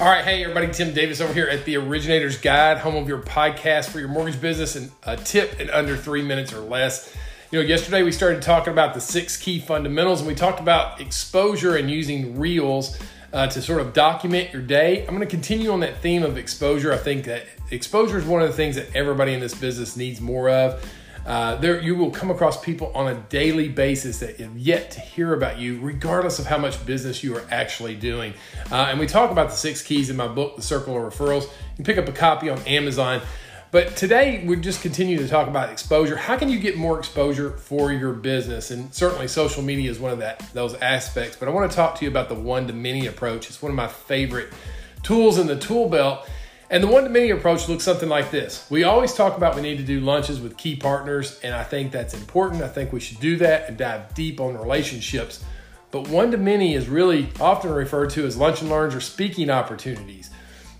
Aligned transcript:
All 0.00 0.06
right, 0.06 0.24
hey 0.24 0.44
everybody, 0.44 0.68
Tim 0.68 0.94
Davis 0.94 1.20
over 1.20 1.34
here 1.34 1.48
at 1.48 1.64
the 1.64 1.76
Originator's 1.76 2.38
Guide, 2.38 2.78
home 2.78 2.94
of 2.94 3.08
your 3.08 3.20
podcast 3.20 3.90
for 3.90 3.98
your 3.98 4.06
mortgage 4.06 4.40
business, 4.40 4.76
and 4.76 4.92
a 5.02 5.16
tip 5.16 5.58
in 5.60 5.68
under 5.70 5.96
three 5.96 6.22
minutes 6.22 6.52
or 6.52 6.60
less. 6.60 7.12
You 7.50 7.60
know, 7.60 7.66
yesterday 7.66 8.04
we 8.04 8.12
started 8.12 8.40
talking 8.40 8.72
about 8.72 8.94
the 8.94 9.00
six 9.00 9.36
key 9.36 9.58
fundamentals, 9.58 10.20
and 10.20 10.28
we 10.28 10.36
talked 10.36 10.60
about 10.60 11.00
exposure 11.00 11.74
and 11.74 11.90
using 11.90 12.38
reels 12.38 12.96
uh, 13.32 13.48
to 13.48 13.60
sort 13.60 13.80
of 13.80 13.92
document 13.92 14.52
your 14.52 14.62
day. 14.62 15.00
I'm 15.00 15.16
going 15.16 15.18
to 15.18 15.26
continue 15.26 15.72
on 15.72 15.80
that 15.80 16.00
theme 16.00 16.22
of 16.22 16.38
exposure. 16.38 16.92
I 16.92 16.96
think 16.96 17.24
that 17.24 17.46
exposure 17.72 18.18
is 18.18 18.24
one 18.24 18.40
of 18.40 18.46
the 18.46 18.54
things 18.54 18.76
that 18.76 18.94
everybody 18.94 19.34
in 19.34 19.40
this 19.40 19.54
business 19.54 19.96
needs 19.96 20.20
more 20.20 20.48
of. 20.48 20.88
Uh, 21.28 21.56
there, 21.56 21.78
you 21.78 21.94
will 21.94 22.10
come 22.10 22.30
across 22.30 22.58
people 22.64 22.90
on 22.94 23.06
a 23.06 23.14
daily 23.28 23.68
basis 23.68 24.18
that 24.20 24.40
have 24.40 24.56
yet 24.56 24.90
to 24.90 24.98
hear 24.98 25.34
about 25.34 25.58
you, 25.58 25.78
regardless 25.78 26.38
of 26.38 26.46
how 26.46 26.56
much 26.56 26.84
business 26.86 27.22
you 27.22 27.36
are 27.36 27.44
actually 27.50 27.94
doing. 27.94 28.32
Uh, 28.72 28.86
and 28.88 28.98
we 28.98 29.06
talk 29.06 29.30
about 29.30 29.50
the 29.50 29.54
six 29.54 29.82
keys 29.82 30.08
in 30.08 30.16
my 30.16 30.26
book, 30.26 30.56
The 30.56 30.62
Circle 30.62 30.96
of 30.96 31.12
Referrals. 31.12 31.42
You 31.42 31.76
can 31.76 31.84
pick 31.84 31.98
up 31.98 32.08
a 32.08 32.12
copy 32.12 32.48
on 32.48 32.58
Amazon. 32.60 33.20
But 33.70 33.94
today 33.94 34.42
we 34.46 34.56
just 34.56 34.80
continue 34.80 35.18
to 35.18 35.28
talk 35.28 35.48
about 35.48 35.68
exposure. 35.68 36.16
How 36.16 36.38
can 36.38 36.48
you 36.48 36.58
get 36.58 36.78
more 36.78 36.98
exposure 36.98 37.50
for 37.58 37.92
your 37.92 38.14
business? 38.14 38.70
And 38.70 38.94
certainly 38.94 39.28
social 39.28 39.62
media 39.62 39.90
is 39.90 39.98
one 39.98 40.10
of 40.10 40.20
that 40.20 40.42
those 40.54 40.72
aspects. 40.76 41.36
But 41.36 41.48
I 41.48 41.50
want 41.50 41.70
to 41.70 41.76
talk 41.76 41.96
to 41.96 42.06
you 42.06 42.10
about 42.10 42.30
the 42.30 42.34
one 42.34 42.66
to 42.68 42.72
many 42.72 43.06
approach. 43.06 43.50
It's 43.50 43.60
one 43.60 43.68
of 43.68 43.76
my 43.76 43.88
favorite 43.88 44.48
tools 45.02 45.38
in 45.38 45.46
the 45.46 45.58
tool 45.58 45.90
belt. 45.90 46.26
And 46.70 46.82
the 46.82 46.86
one 46.86 47.04
to 47.04 47.10
many 47.10 47.30
approach 47.30 47.66
looks 47.66 47.84
something 47.84 48.10
like 48.10 48.30
this. 48.30 48.66
We 48.68 48.84
always 48.84 49.14
talk 49.14 49.38
about 49.38 49.56
we 49.56 49.62
need 49.62 49.78
to 49.78 49.84
do 49.84 50.00
lunches 50.00 50.38
with 50.38 50.58
key 50.58 50.76
partners, 50.76 51.40
and 51.42 51.54
I 51.54 51.64
think 51.64 51.92
that's 51.92 52.12
important. 52.12 52.62
I 52.62 52.68
think 52.68 52.92
we 52.92 53.00
should 53.00 53.20
do 53.20 53.38
that 53.38 53.68
and 53.68 53.78
dive 53.78 54.12
deep 54.14 54.38
on 54.38 54.54
relationships. 54.54 55.42
But 55.90 56.08
one 56.08 56.30
to 56.32 56.36
many 56.36 56.74
is 56.74 56.86
really 56.86 57.30
often 57.40 57.72
referred 57.72 58.10
to 58.10 58.26
as 58.26 58.36
lunch 58.36 58.60
and 58.60 58.68
learns 58.68 58.94
or 58.94 59.00
speaking 59.00 59.48
opportunities. 59.48 60.28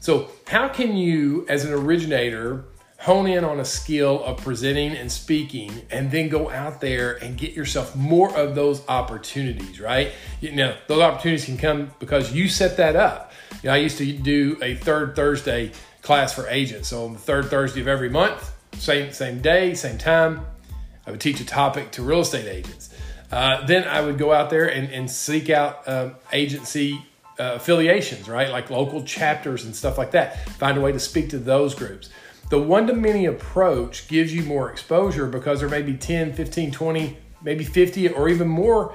So, 0.00 0.28
how 0.46 0.68
can 0.68 0.94
you, 0.94 1.46
as 1.48 1.64
an 1.64 1.72
originator, 1.72 2.66
hone 2.98 3.26
in 3.26 3.44
on 3.44 3.60
a 3.60 3.64
skill 3.64 4.22
of 4.24 4.36
presenting 4.38 4.92
and 4.92 5.10
speaking 5.10 5.70
and 5.90 6.10
then 6.10 6.28
go 6.28 6.50
out 6.50 6.80
there 6.80 7.14
and 7.22 7.38
get 7.38 7.52
yourself 7.52 7.96
more 7.96 8.34
of 8.36 8.54
those 8.54 8.86
opportunities, 8.88 9.80
right? 9.80 10.12
You 10.40 10.52
those 10.88 11.00
opportunities 11.00 11.46
can 11.46 11.56
come 11.56 11.92
because 11.98 12.32
you 12.32 12.48
set 12.48 12.76
that 12.76 12.96
up. 12.96 13.32
You 13.62 13.68
know, 13.68 13.74
I 13.74 13.78
used 13.78 13.98
to 13.98 14.12
do 14.12 14.56
a 14.62 14.74
third 14.74 15.16
Thursday 15.16 15.72
class 16.02 16.32
for 16.32 16.48
agents. 16.48 16.88
So 16.88 17.04
on 17.06 17.12
the 17.12 17.18
third 17.18 17.46
Thursday 17.46 17.80
of 17.80 17.88
every 17.88 18.08
month, 18.08 18.52
same 18.74 19.12
same 19.12 19.40
day, 19.40 19.74
same 19.74 19.98
time, 19.98 20.46
I 21.06 21.10
would 21.10 21.20
teach 21.20 21.40
a 21.40 21.46
topic 21.46 21.90
to 21.92 22.02
real 22.02 22.20
estate 22.20 22.46
agents. 22.46 22.94
Uh, 23.30 23.66
then 23.66 23.86
I 23.86 24.00
would 24.00 24.16
go 24.16 24.32
out 24.32 24.50
there 24.50 24.66
and, 24.66 24.90
and 24.90 25.10
seek 25.10 25.50
out 25.50 25.86
um, 25.86 26.14
agency 26.32 27.04
uh, 27.38 27.54
affiliations, 27.56 28.28
right? 28.28 28.50
Like 28.50 28.70
local 28.70 29.02
chapters 29.02 29.64
and 29.64 29.74
stuff 29.74 29.98
like 29.98 30.12
that. 30.12 30.48
Find 30.50 30.78
a 30.78 30.80
way 30.80 30.92
to 30.92 31.00
speak 31.00 31.30
to 31.30 31.38
those 31.38 31.74
groups. 31.74 32.10
The 32.50 32.58
one 32.58 32.86
to 32.86 32.94
many 32.94 33.26
approach 33.26 34.08
gives 34.08 34.34
you 34.34 34.42
more 34.44 34.70
exposure 34.70 35.26
because 35.26 35.60
there 35.60 35.68
may 35.68 35.82
be 35.82 35.94
10, 35.94 36.32
15, 36.32 36.70
20, 36.70 37.16
maybe 37.42 37.64
50 37.64 38.08
or 38.10 38.28
even 38.28 38.48
more 38.48 38.94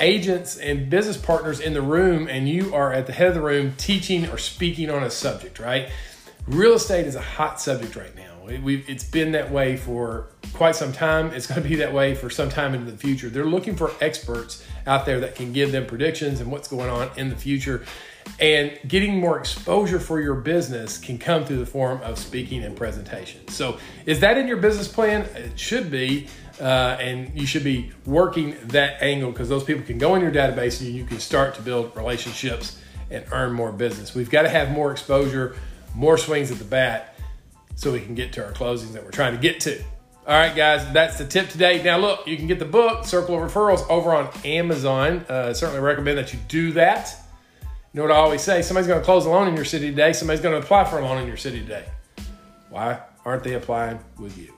agents 0.00 0.56
and 0.56 0.88
business 0.88 1.16
partners 1.16 1.60
in 1.60 1.74
the 1.74 1.82
room 1.82 2.28
and 2.28 2.48
you 2.48 2.74
are 2.74 2.92
at 2.92 3.06
the 3.06 3.12
head 3.12 3.28
of 3.28 3.34
the 3.34 3.40
room 3.40 3.74
teaching 3.76 4.28
or 4.28 4.38
speaking 4.38 4.90
on 4.90 5.02
a 5.02 5.10
subject, 5.10 5.58
right? 5.58 5.90
Real 6.46 6.74
estate 6.74 7.06
is 7.06 7.14
a 7.14 7.20
hot 7.20 7.60
subject 7.60 7.96
right 7.96 8.14
now. 8.16 8.37
It, 8.50 8.84
it's 8.88 9.04
been 9.04 9.32
that 9.32 9.50
way 9.50 9.76
for 9.76 10.28
quite 10.52 10.76
some 10.76 10.92
time. 10.92 11.32
It's 11.32 11.46
going 11.46 11.62
to 11.62 11.68
be 11.68 11.76
that 11.76 11.92
way 11.92 12.14
for 12.14 12.30
some 12.30 12.48
time 12.48 12.74
into 12.74 12.90
the 12.90 12.96
future. 12.96 13.28
They're 13.28 13.44
looking 13.44 13.76
for 13.76 13.92
experts 14.00 14.64
out 14.86 15.06
there 15.06 15.20
that 15.20 15.34
can 15.34 15.52
give 15.52 15.72
them 15.72 15.86
predictions 15.86 16.40
and 16.40 16.50
what's 16.50 16.68
going 16.68 16.90
on 16.90 17.10
in 17.16 17.28
the 17.28 17.36
future. 17.36 17.84
And 18.40 18.78
getting 18.86 19.18
more 19.18 19.38
exposure 19.38 19.98
for 19.98 20.20
your 20.20 20.34
business 20.34 20.98
can 20.98 21.18
come 21.18 21.44
through 21.44 21.58
the 21.58 21.66
form 21.66 22.00
of 22.02 22.18
speaking 22.18 22.62
and 22.62 22.76
presentation. 22.76 23.48
So, 23.48 23.78
is 24.04 24.20
that 24.20 24.36
in 24.36 24.46
your 24.46 24.58
business 24.58 24.88
plan? 24.88 25.22
It 25.34 25.58
should 25.58 25.90
be. 25.90 26.28
Uh, 26.60 26.96
and 27.00 27.32
you 27.38 27.46
should 27.46 27.62
be 27.62 27.92
working 28.04 28.56
that 28.64 29.00
angle 29.00 29.30
because 29.30 29.48
those 29.48 29.62
people 29.62 29.84
can 29.84 29.96
go 29.96 30.16
in 30.16 30.22
your 30.22 30.32
database 30.32 30.80
and 30.80 30.90
you 30.90 31.04
can 31.04 31.20
start 31.20 31.54
to 31.54 31.62
build 31.62 31.96
relationships 31.96 32.80
and 33.10 33.24
earn 33.30 33.52
more 33.52 33.70
business. 33.70 34.12
We've 34.12 34.28
got 34.28 34.42
to 34.42 34.48
have 34.48 34.72
more 34.72 34.90
exposure, 34.90 35.54
more 35.94 36.18
swings 36.18 36.50
at 36.50 36.58
the 36.58 36.64
bat 36.64 37.17
so 37.78 37.92
we 37.92 38.00
can 38.00 38.16
get 38.16 38.32
to 38.32 38.44
our 38.44 38.50
closings 38.52 38.92
that 38.92 39.04
we're 39.04 39.12
trying 39.12 39.34
to 39.34 39.40
get 39.40 39.60
to. 39.60 39.80
All 40.26 40.34
right, 40.34 40.54
guys, 40.54 40.92
that's 40.92 41.16
the 41.16 41.24
tip 41.24 41.48
today. 41.48 41.80
Now, 41.80 41.96
look, 41.96 42.26
you 42.26 42.36
can 42.36 42.48
get 42.48 42.58
the 42.58 42.64
book, 42.64 43.06
Circle 43.06 43.40
of 43.40 43.52
Referrals, 43.52 43.88
over 43.88 44.12
on 44.14 44.28
Amazon. 44.44 45.24
Uh, 45.28 45.54
certainly 45.54 45.80
recommend 45.80 46.18
that 46.18 46.32
you 46.32 46.40
do 46.48 46.72
that. 46.72 47.14
You 47.62 47.66
know 47.94 48.02
what 48.02 48.10
I 48.10 48.16
always 48.16 48.42
say? 48.42 48.62
Somebody's 48.62 48.88
going 48.88 48.98
to 48.98 49.04
close 49.04 49.26
a 49.26 49.30
loan 49.30 49.46
in 49.46 49.54
your 49.54 49.64
city 49.64 49.90
today. 49.90 50.12
Somebody's 50.12 50.42
going 50.42 50.60
to 50.60 50.60
apply 50.60 50.84
for 50.84 50.98
a 50.98 51.04
loan 51.04 51.18
in 51.18 51.28
your 51.28 51.36
city 51.36 51.60
today. 51.60 51.84
Why 52.68 52.98
aren't 53.24 53.44
they 53.44 53.54
applying 53.54 54.00
with 54.18 54.36
you? 54.36 54.52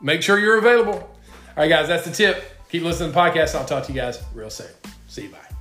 Make 0.00 0.22
sure 0.22 0.38
you're 0.38 0.58
available. 0.58 0.94
All 0.94 1.10
right, 1.56 1.68
guys, 1.68 1.88
that's 1.88 2.04
the 2.04 2.12
tip. 2.12 2.44
Keep 2.70 2.84
listening 2.84 3.10
to 3.10 3.14
the 3.14 3.20
podcast. 3.20 3.56
I'll 3.56 3.66
talk 3.66 3.84
to 3.86 3.92
you 3.92 4.00
guys 4.00 4.22
real 4.32 4.50
soon. 4.50 4.68
See 5.08 5.24
you. 5.24 5.30
Bye. 5.30 5.51